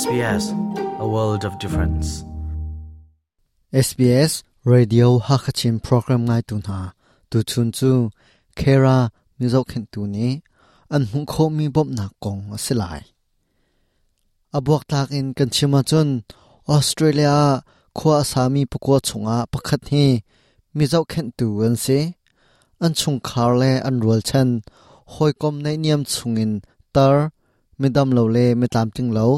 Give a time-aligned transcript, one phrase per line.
[0.00, 0.44] SBS
[1.04, 2.24] a world of difference.
[3.88, 4.32] SBS
[4.64, 6.78] Radio Hakachin program ngai tu na,
[7.30, 7.90] tu chun chu
[8.56, 8.98] Kera
[9.38, 10.28] mizo khen tu ni,
[10.94, 13.02] an hung kho mi bop na kong asilai
[14.56, 16.08] abuak tak in kan chima chun,
[16.74, 17.36] Australia
[17.98, 20.06] khwa asami pukwa chunga pakhat hi
[20.76, 21.98] mizo khen tu an se
[22.84, 24.48] an chung khar le an rual chan
[25.12, 26.52] hoi kom nei niam chungin
[26.94, 27.16] tar,
[27.80, 29.28] midam lo le mitlam ting lo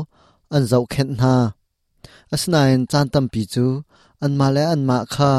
[0.55, 1.35] อันเจ้าเข็นหา
[2.33, 3.67] อสนายจานตัมปีจู
[4.23, 5.33] อันมาและอันมาค่า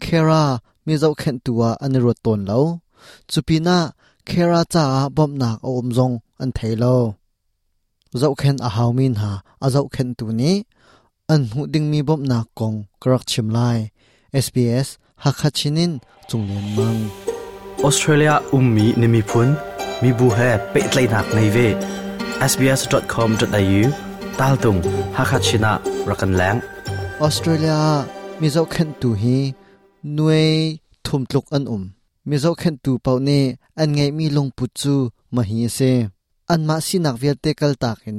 [0.00, 0.44] เครา
[0.86, 2.64] มีเจ้าเข็นตัวอันรวดตนแล้ว
[3.30, 3.78] จูปีน่า
[4.26, 4.84] เคราจ้า
[5.16, 6.84] บอมหนักอมจงอันเทโล
[8.18, 9.32] เจ้าเข็นอาหามินหา
[9.62, 10.54] อาเจ้าเข็นตัวนี้
[11.30, 13.58] อันหูดิงมีบอมหนักกงกรักชิมไล
[14.44, 14.88] SBS
[15.24, 15.92] ฮักขัชินิน
[16.30, 16.96] จงเลียนมัง
[17.84, 19.48] ออสเตรเลียอุ้มมีนิมิพุน
[20.02, 20.38] มีบุเฮ
[20.70, 21.58] เปิดไลนักในเว
[22.50, 24.76] sbs.com.au ตัลตุง
[25.16, 25.72] ฮักชินะ
[26.10, 26.56] รักันแรง
[27.22, 27.82] ออสเตรเลีย
[28.40, 29.38] มิเจ้าเข็นตูฮี
[30.14, 30.44] หนวย
[31.06, 31.82] ทุมตลุกอันอุ่ม
[32.28, 33.30] มิเจ้าเข็นตูเป่าเน
[33.78, 34.94] อันไงมีลงปุจู
[35.34, 35.78] มาฮีเซ
[36.50, 38.18] อันมาสินักเวียเตกลตากิน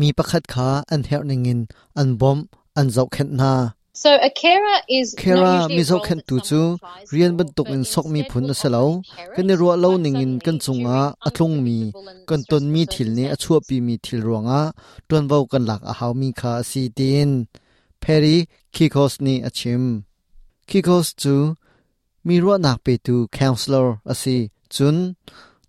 [0.00, 1.60] มีประคัดขาอันเฮรนิงิน
[1.98, 2.38] อันบอม
[2.76, 3.52] อันเจ้าเข็นนา
[3.96, 6.60] So a carer is Kera mi zau khen tu chu
[7.12, 8.84] rian ban tuk in sok mi phun na salo
[9.34, 11.78] kan ro lo ning in kan chunga atlung mi
[12.28, 14.60] kan ton mi thil ne achua pi mi thil ronga
[15.08, 17.30] ton vau kan lak a haw mi kha si tin
[18.02, 18.38] Perry
[18.74, 19.84] Kikos ni achim
[20.68, 21.34] Kikos chu
[22.26, 24.36] mi ro nak pe tu counselor asi
[24.74, 24.96] chun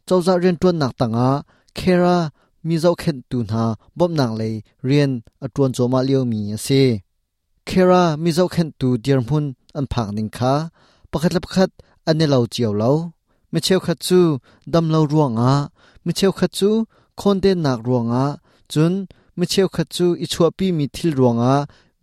[0.08, 1.30] chawza rian tuan nak tanga
[1.78, 2.18] Kera
[2.68, 3.64] mi zau khen tu na
[3.98, 4.50] bom nak le
[4.88, 5.12] rian
[5.46, 6.84] atron choma liu mi ase
[7.68, 9.46] Kera mi zau khen tu dir mun
[9.80, 10.54] an phak ning kha
[11.12, 11.70] pakhat la pakhat
[12.10, 12.92] an lo chiaw lo
[13.52, 14.20] mi cheu khat chu
[14.74, 15.54] dam lo ruanga
[16.06, 16.70] mi cheu khat chu
[17.20, 18.26] khon de nak ruanga
[18.72, 18.94] chun
[19.38, 21.54] mi cheu khat chu i chua pi mi thil ruanga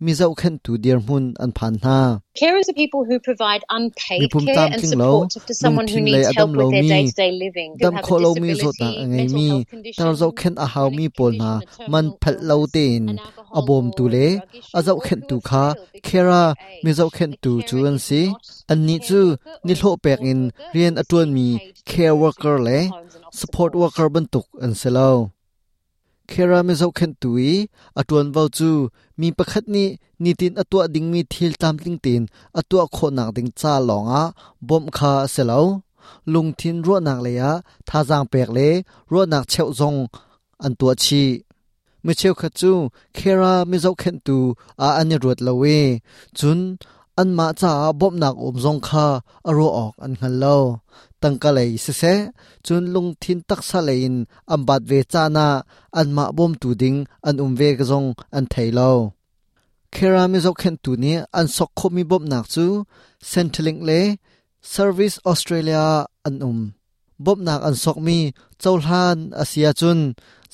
[0.03, 1.99] มิเจ้าเข็นตูเดียร์มุนอันผ่านหน้า
[2.39, 6.71] Carers are people who provide unpaid care and support to someone who needs help with
[6.73, 10.87] their day-to-day living who have a disability, mental health condition, tar zo khen a haw
[10.97, 11.51] mi pol na
[11.93, 13.03] man phal lo ten
[13.59, 14.27] abom tu le
[14.77, 15.65] a zo khen tu kha
[16.07, 16.43] kera
[16.83, 18.21] mi zo khen tu chuan si
[18.71, 19.21] an ni chu
[19.65, 20.41] ni hlo pek in
[20.75, 21.47] rian atun mi
[21.89, 22.79] care worker le
[23.39, 25.11] support worker bantuk an selo
[26.31, 27.51] khera mi zau khen tui
[27.99, 28.69] atun vau chu
[29.19, 29.85] mi pakhat ni,
[30.23, 32.21] nitin atwa ding mi thil tam tling tin
[32.59, 34.21] atwa kho nak ding cha longa
[34.67, 35.61] bom kha selo
[36.33, 37.51] lung thin ro nak le ya
[37.87, 38.67] tha jang pek le
[39.11, 39.99] ro nak cheu zong,
[40.65, 41.23] an tua chi.
[42.05, 42.71] Mi cheu kha chu
[43.17, 44.37] khera mi zau khen tu
[44.85, 45.77] a ani ruat lawe
[46.37, 46.59] chun,
[47.21, 49.05] an ma cha bom nak um zong kha
[49.49, 50.57] aro ok an hal lo
[51.25, 52.13] tangka lei se xe,
[52.65, 54.15] chun lung thin tak sa lein
[54.53, 55.47] âm bat ve cha na
[55.99, 58.45] an mạ bom tu ding an um ve ka zong an
[58.77, 58.97] lâu.
[59.91, 62.65] Khi khera mi zau khen tu ni an sok kho mi bom nak chu
[63.31, 63.99] centrelink le
[64.73, 65.85] service australia
[66.27, 66.59] an um.
[67.25, 68.17] Bom nak an sok mi
[68.61, 69.99] chawlhan asia chun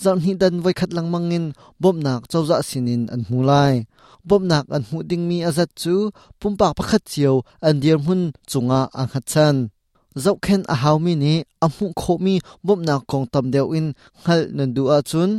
[0.02, 1.46] zan hi dan voi khat lang mangin
[1.82, 3.76] bom nak chawza sinin an mulai
[4.28, 5.96] bom nak an hu ding mi azat chu
[6.40, 7.36] pumpak pakhat chiao
[7.68, 9.58] an dir mun chunga ang hat chan
[10.16, 13.72] zau khen a hau mi ni a mu kho mi bom na kong tam deu
[13.78, 13.88] in,
[14.24, 15.32] ngal nan du a chun,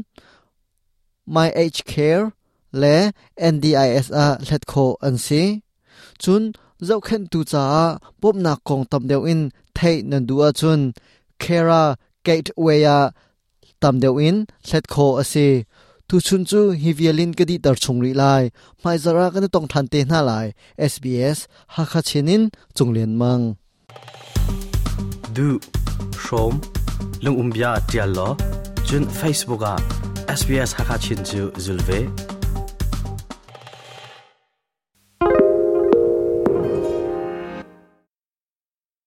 [1.27, 2.33] my age care,
[2.73, 3.13] le
[3.53, 5.43] ndis a, let kho an si.
[6.23, 6.53] Chun
[6.89, 10.81] zau khen tu cha bom na kong tam deu in, thei nan du a chun,
[11.43, 11.83] kera
[12.25, 12.99] gateway a
[13.81, 14.37] tam deu in,
[14.73, 15.49] let kho ase
[16.09, 18.51] tu chun chu, hi vialin ka di tar chung ri lai,
[18.83, 20.47] mai zara kan tong than te na lai
[20.93, 21.39] sbs
[21.75, 22.43] ha kha chenin
[22.77, 23.45] chunglen mang.
[25.37, 25.59] Du
[26.25, 26.61] shom
[27.25, 28.29] lung umbia tial lo
[28.87, 29.75] chun facebook a
[30.39, 31.99] sbs hakachin chu zulve